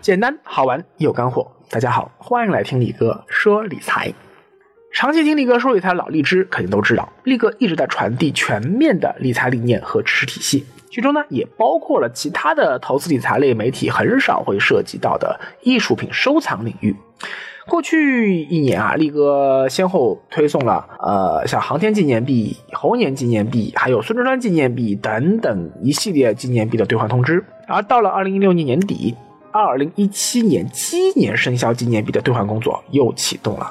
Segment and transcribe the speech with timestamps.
[0.00, 1.46] 简单好玩又干货。
[1.68, 4.10] 大家好，欢迎来听李哥说理财。
[4.92, 16.96] 长期听李哥说理财的老荔枝肯定都知道，力哥一直在传递全面的理财理念和知识体系，其中呢也包括了其他的投资理财类媒体很少会涉及到的艺术品收藏领域。
[17.68, 27.44] 过去一年啊，力哥先后推送了呃像航天纪念币、猴年纪念币，还有孙中山纪念币等等一系列纪念币的兑换通知。
[27.68, 29.14] 而到了二零一六年年底，
[29.52, 33.64] 二零一七年鸡年生肖纪念币的兑换工作又启动了。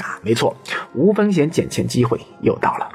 [0.00, 0.54] 啊，没错，
[0.94, 2.88] 无风险捡钱机会又到了。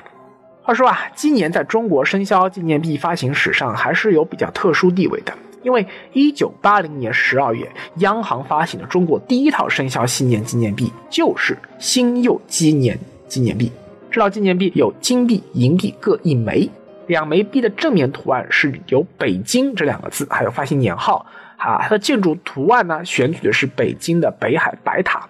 [0.62, 13.72] 话说啊，今年在中国生肖纪念币发行史上还是有比较特殊地位的，因为一九八零年十二月，央行发行的中国第一套生肖新年纪念币就是新幼鸡年纪念币。
[14.12, 16.70] 这套纪念币有金币、银币各一枚，
[17.08, 21.26] 两枚币的正面图案是有“北京”这两个字，还有发行年号。
[21.60, 25.28] 啊，它的建筑图案呢，选取的是北京的北海白塔。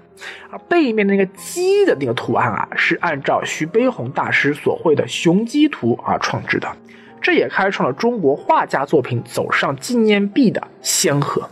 [0.51, 6.67] 而背面的那个鸡的那个图案啊，是按照徐悲鸿大师所绘的雄鸡图而创制的，
[7.21, 11.47] 这也开创了中国画家作品走上纪念币的先河。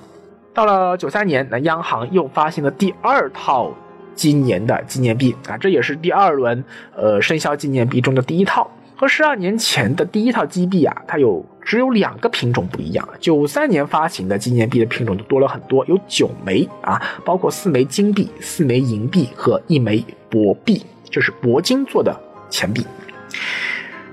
[0.53, 3.73] 到了九三年，那央行又发行了第二套
[4.16, 6.61] 今年的纪念币啊，这也是第二轮
[6.94, 8.70] 呃生肖纪念币中的第一套。
[9.00, 13.08] 和十二年前的第一套金币啊，它有只有两个品种不一样。
[13.20, 22.12] 九三年发行的纪念币的品种就多了很多，有九枚啊，包括四枚金币、四枚银币和一枚铂币，就是铂金做的
[22.50, 22.84] 钱币。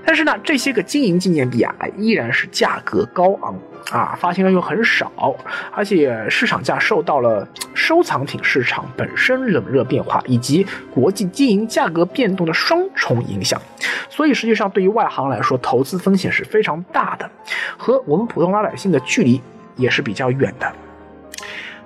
[0.05, 3.55] 但是呢，这些个金银纪念币啊，依然是价格高昂
[3.91, 5.35] 啊，发行量又很少，
[5.71, 13.59] 而且市场价受到了收藏品市场本身冷热变化以及国际金银价格变动的双重影响，
[14.09, 17.29] 所以实际上对于外行来说，投资风险是非常大的，
[17.77, 19.41] 和我们普通老百姓的距离
[19.75, 20.71] 也是比较远的。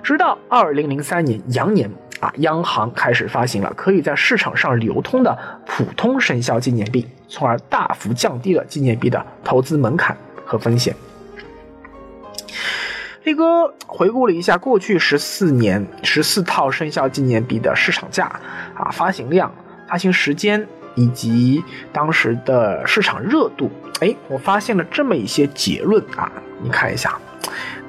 [0.04, 1.90] 直到二零零三年羊年。
[2.20, 10.94] 啊，央行开始发行了可以在市场上流通的普通生肖纪念币，从而大幅降低了纪念币的投资门槛和风险。
[13.24, 18.26] 力哥回顾了一下过去十四年十四套生肖纪念币的市场价、
[18.74, 19.54] 啊发行量、
[19.88, 21.64] 发行时间以及
[21.94, 23.70] 当时的市场热度，
[24.00, 26.32] 哎，我发现了这么一些结论啊，
[26.64, 27.20] 你看一下，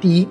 [0.01, 0.28] 第一。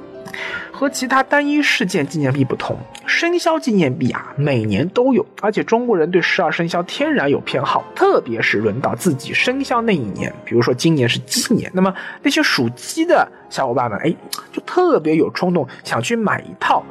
[0.80, 14.16] 和其他单一事件纪念币不同，生肖纪念币啊，每年都有，而且中国人对十二生肖天然有偏好，特别是轮到自己生肖那一年，比如说今年是鸡年，那么那些属鸡的小伙伴们，哎，
[14.54, 16.82] 就特别有冲动想去买一套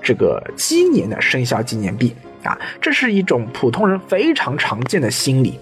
[0.00, 2.14] 这个鸡年的生肖纪念币
[2.44, 5.58] 啊，这是一种普通人非常常见的心理，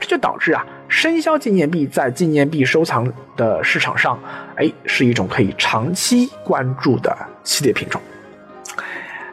[0.00, 0.66] 这就导致啊。
[0.92, 4.20] 生肖纪念币在纪念币收藏的市场上，
[4.56, 7.98] 哎，是一种可以长期关注的系列品种。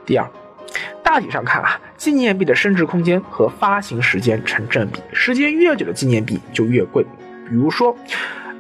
[0.06, 0.25] 第二，
[1.03, 7.03] 大体上看啊，纪念币的升值空间和发行时间成正比，时间越久的纪念币就越贵。
[7.50, 7.94] 比如说，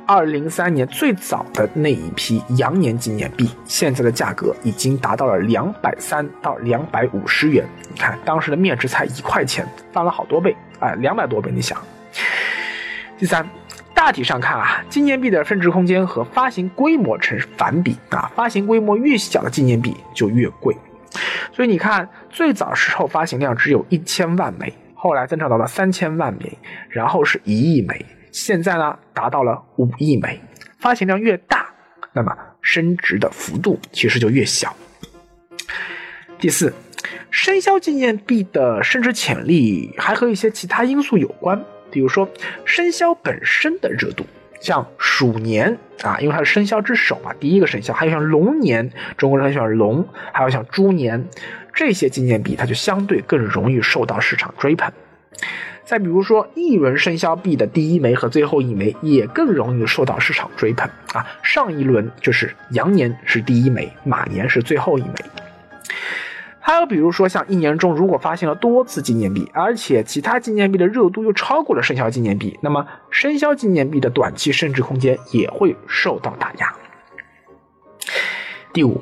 [0.05, 7.65] 二零零三年最早的那一批羊年纪念币，现在的价格已经达到了两百三到两百五十元。
[7.89, 11.81] 你看，当时的面值才一块钱，翻了好多倍，哎，两百多倍，你想。
[13.19, 13.45] 第三，
[13.93, 20.73] 大体上看啊，纪念币的升值空间和发行规模成反比啊，发行规模越小的纪念币就越贵。
[21.51, 30.39] 所以你看，最早时候发行量只有一千万枚，后来增长到了三千万枚，然后是一亿枚，现在呢达到了五亿枚。
[30.79, 31.67] 发行量越大，
[32.13, 34.73] 那么升值的幅度其实就越小。
[36.39, 36.73] 第四，
[37.29, 41.61] 生肖纪念币的升值潜力还和一些其他因素有关。
[41.91, 42.29] 比如说
[42.65, 44.25] 生肖本身的热度，
[44.59, 51.27] 像鼠年啊，因为它是生肖之首嘛，第一个生肖，还有像龙年，中国人很喜欢龙，还有像猪年，
[51.73, 54.91] 这些纪念币它就相对更容易受到市场追捧。
[55.85, 65.15] 再比如说一轮生肖币的第一枚和最后一枚也更容易受到市场追捧啊，上一轮就是羊年是第一枚，马年是最后一枚。
[66.69, 76.71] 还有比如说，像一年中如果发行了多次纪念币，而且其他纪念币的热度又超过了生肖纪念币，那么生肖纪念币的短期升值空间也会受到打压。
[78.71, 79.01] 第五，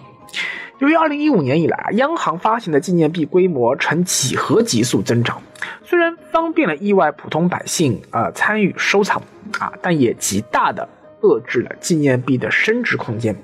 [0.80, 5.42] 由于二零一五年以来啊，央行发行的纪念币规模呈几何级速增长，
[5.84, 9.22] 虽然方便了意外普通百姓啊参与收藏
[9.60, 10.88] 啊，但也极大的
[11.22, 13.36] 遏制了纪念币的升值空间。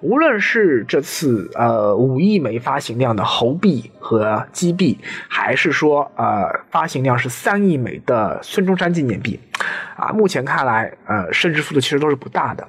[0.00, 9.38] 无论是这次呃五亿枚发行量的猴币和鸡币，还是说呃发行量是三亿枚的孙中山纪念币，
[9.96, 12.66] 啊，目前看来呃升值幅度其实都是不大的。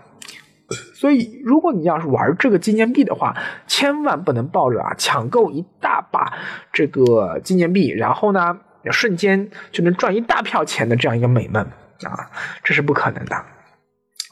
[0.93, 6.31] 所以，如果你要是玩这个纪念币的话，千万不能抱着啊抢购一大把
[6.71, 8.55] 这个纪念币，然后呢
[8.91, 11.63] 瞬间就能赚一大票钱的这样一个美梦
[12.03, 12.29] 啊，
[12.63, 13.45] 这是不可能的。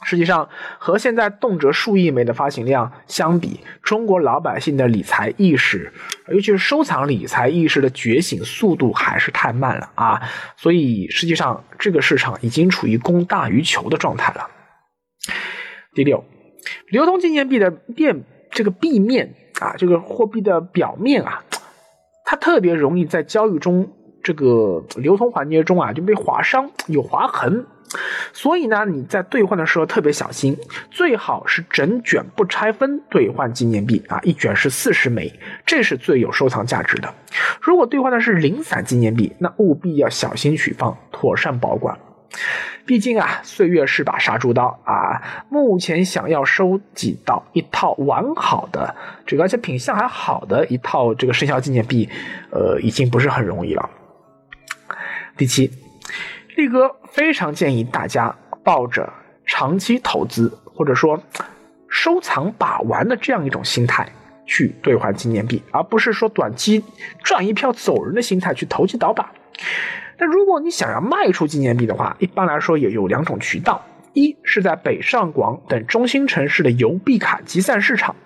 [0.08, 5.92] 实际上，和现在动辄数亿枚的发行量相比，中国老百姓的理财意识，
[6.28, 10.22] 尤其是收藏理财意识的觉醒速度还是太慢了啊！
[10.56, 14.48] 所以，实际上这个市场已经处于供大于求的状态了。
[15.92, 16.24] 第六，
[16.88, 21.44] 流通纪念币的变这个币面啊，这个货币的表面啊，
[22.24, 27.66] 它特别容易在交易中这个流通环节中啊就被划伤，有划痕。
[28.32, 30.56] 所以呢，你在兑换的时候特别小心，
[30.90, 35.32] 最好是整卷不拆分兑换纪念币啊，一卷是四十枚，
[35.64, 37.14] 这是最有收藏价值的。
[37.60, 41.98] 如果兑换的是零散纪念币，那务必要小心取放，妥善保管。
[42.84, 45.20] 毕竟啊，岁月是把杀猪刀啊！
[45.50, 48.94] 目前想要收集到一套完好的
[49.26, 52.08] 这个而且品相还好的一套这个生肖纪念币，
[52.50, 53.90] 呃，已经不是很容易了。
[55.36, 55.70] 第七，
[56.58, 58.34] 力哥非常建议大家
[58.64, 59.08] 抱着
[59.46, 61.22] 长期投资或者说
[61.86, 64.10] 收藏把玩的这样一种心态
[64.44, 66.82] 去兑换纪念币，而不是说短期
[67.22, 69.30] 赚一票走人的心态去投机倒把。
[70.18, 73.80] 那如果你想要卖出纪念币的话，一般来说也有两种渠道：
[74.14, 78.16] 一是在北上广等中心城市的邮币卡集散市场，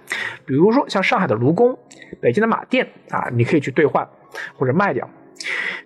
[0.47, 1.79] 比如说像上海的卢工、
[2.19, 4.09] 北京的马店啊，你可以去兑换
[4.57, 5.07] 或者卖掉；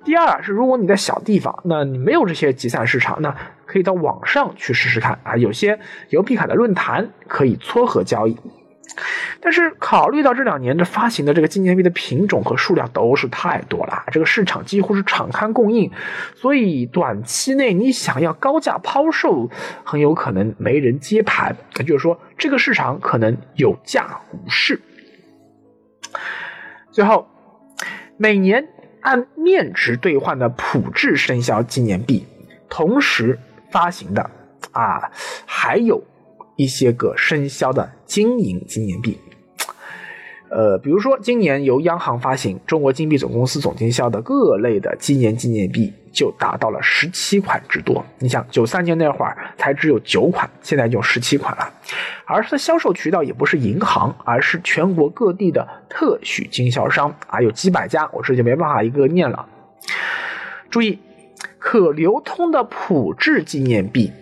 [0.04, 5.78] 第二是如果你在小地方，那你没有这些集散市场，那可以到网上去试试看啊，有些
[6.10, 8.36] 邮币卡的论坛可以撮合交易。
[9.40, 15.90] 但是考虑到这两年的发行的这个纪念币的品种和数量都是太多了，这个市场几乎是敞开供应，
[16.34, 19.50] 所以短期内你想要高价抛售，
[19.84, 21.56] 很有可能没人接盘。
[21.78, 24.80] 也就是说，这个市场可能有价无市。
[26.90, 27.28] 最后，
[28.16, 28.66] 每年
[29.06, 32.26] 按面值兑换的普制生肖纪念币，
[32.68, 33.38] 同时
[33.70, 34.28] 发行的
[34.72, 35.10] 啊，
[35.46, 36.02] 还有。
[36.58, 39.18] 一些个生肖的金银纪念币，
[40.48, 48.02] 呃，比如说今年由央行发行，中国金币总公司总经销的各类的纪念纪念币就达到了十七款之多。
[48.18, 51.72] 你想，九三年那会儿才只有九款，现在就十七款了。
[52.24, 59.48] 而它的销售渠道也不是银行，而是全国各地的特许经销商啊，有几百家，我这就没办法一个念了。
[60.70, 60.98] 注意，
[61.58, 64.12] 可流通的普制纪念币。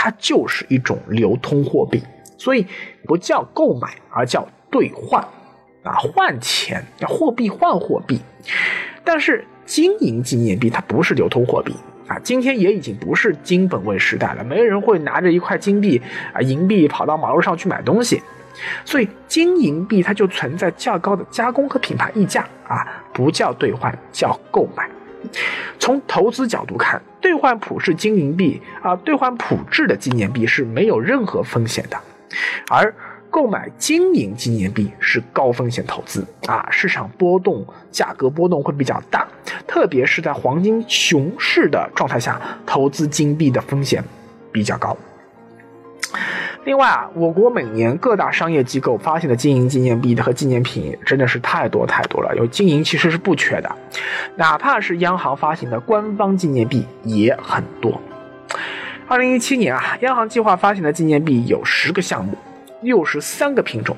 [0.00, 2.00] 它就是一种流通货币，
[2.38, 2.64] 所以
[3.04, 5.20] 不叫购买，而叫兑换，
[5.82, 8.20] 啊，换钱，要货币换货币。
[9.02, 11.74] 但是金银纪念币它不是流通货币
[12.08, 16.00] 啊，今天也已经不是金本位时代了，没人会拿着一块金币
[16.32, 18.22] 啊银币跑到马路上去买东西，
[18.84, 24.88] 所以金银币它就存在较高的加工和品牌溢价啊，不叫兑换，叫购买。
[25.78, 31.98] 从投资角度看，兑换普世金银币啊，兑换普制的纪念币是没有任何风险的，
[32.70, 32.94] 而
[33.30, 39.26] 购买金银纪念币是高风险投资啊，市场波动、价格波动会比较大，
[39.66, 44.02] 特别是在黄金熊市的状态下，投资金币的风险
[44.50, 44.96] 比较高。
[46.64, 53.76] 另外啊，我国每年各大商业机构发行的金银纪念币和纪念品真的是太多太多了，有金银其实是不缺的，
[54.36, 58.00] 哪怕是央行发行的官方纪念币也很多。
[59.06, 62.36] 二零一七年啊，央行计划发行的纪念币有十个项目，
[62.82, 63.96] 六十三个品种，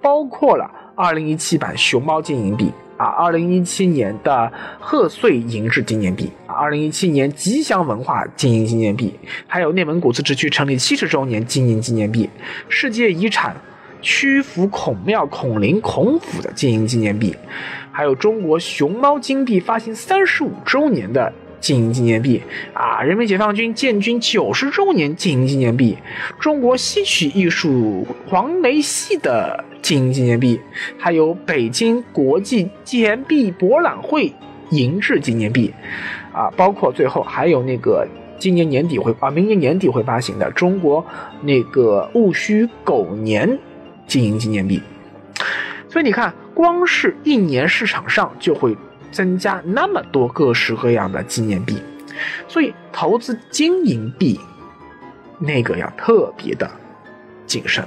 [0.00, 2.72] 包括了二零一七版熊猫金银币。
[2.98, 9.14] 啊，二零一七年的贺岁银质纪念币，二零一七年吉祥文化金银纪念币，
[9.46, 12.28] 还有内蒙古自治区成立七十周年金银纪念币，
[12.68, 13.54] 世界遗产
[14.02, 17.32] 曲阜孔庙孔林孔府的金银纪念币，
[17.92, 21.32] 还有中国熊猫金币发行三十五周年的。
[21.60, 22.42] 金银纪念币。
[22.72, 25.96] 啊，人民解放军建军九十周年金银纪念币，
[26.38, 30.60] 中国戏曲艺术黄梅戏的金银纪念币，
[30.98, 34.32] 还有北京国际纪念币博览会
[34.70, 35.72] 银质纪念币，
[36.32, 38.06] 啊，包括最后还有那个
[38.38, 41.04] 今年年底会啊，明年年底会发行的中国
[41.42, 43.58] 那个戊戌狗年
[44.06, 44.80] 金银纪念币，
[45.88, 48.76] 所以你看，光是一年市场上就会。
[49.10, 51.82] 增加那么多各式各样的纪念币，
[52.46, 54.40] 所以投资金银币
[55.38, 56.70] 那个要特别的
[57.46, 57.86] 谨慎。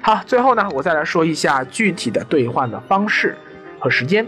[0.00, 3.36] 好，最后呢，我再来说一下具体的兑换的方式
[3.78, 4.26] 和时间。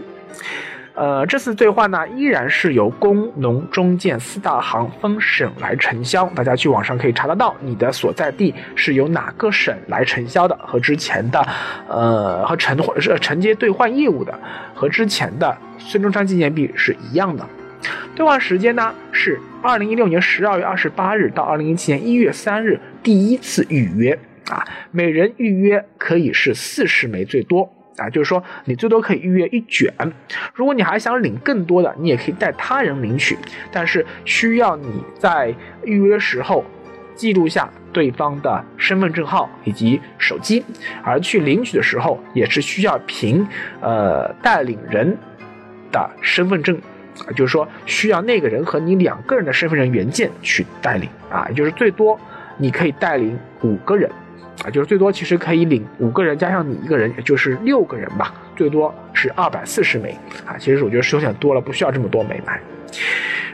[0.99, 11.39] 呃，这次兑换呢，依然是由工农中建四大行分省来承销，大家去网上可以查得到，你的所在地是由哪个省来承销的，和之前的，
[11.87, 14.37] 呃，和承或是承接兑换业务的，
[14.75, 17.47] 和之前的孙中山纪念币是一样的。
[18.13, 29.93] 兑换时间呢是二零一六年十二月二十八日到二零一七年一月三日，第一次预约啊，每人预约可以是四十枚最多啊，就是说你最多可以预约一卷。
[30.53, 33.37] 如果你还想领更多的，你也可以带他人领取，
[33.71, 35.53] 但是需要你在
[35.83, 36.63] 预约时候
[37.15, 40.63] 记录下对方的身份证号以及手机，
[41.03, 43.45] 而去领取的时候也是需要凭
[43.81, 45.17] 呃带领人
[45.91, 46.79] 的身份证。
[47.27, 52.17] 啊，就是说需要那个人和你两个人的身份证原件去带领啊，也就是最多
[52.57, 54.09] 你可以带领五个人，
[54.63, 62.59] 啊，就是最多其实可以领五个人加上你一个人，也就是六个人吧，最多是二百四十枚啊，其实我觉得是有点多了，不需要这么多枚买。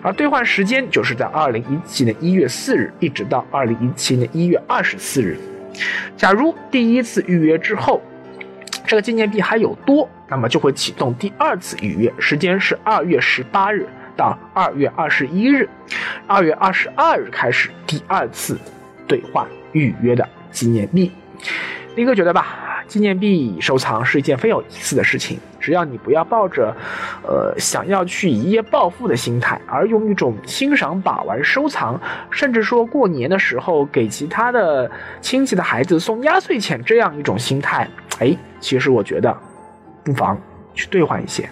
[0.02, 5.38] 而兑换时间就是在二零一七年一月四日一直到二零一七年一月二十四日，
[6.16, 8.02] 假如第一次预约之后。
[8.88, 13.84] 这个纪念币还有多，那么就会启动第二次预约，时间是二月十八日
[14.16, 15.68] 到二月二十一日，
[16.28, 18.60] 二月二十二日开始第二次
[19.08, 21.12] 兑换预约的纪念币。
[21.96, 22.62] 林哥觉得吧。
[22.88, 26.72] 纪念币收藏是一件非有意思的事情，只要你不要抱着，
[27.24, 32.00] 呃，想要去一夜暴富的心态，而用一种欣赏、把玩、收藏，
[32.30, 39.36] 甚至说过年的时候给其他的亲戚的孩子送压岁钱这样一种心态，哎，其实我觉得，
[40.04, 40.40] 不妨
[40.76, 41.50] 去兑换一些。